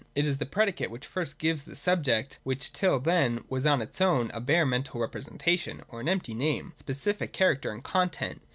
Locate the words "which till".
2.41-2.97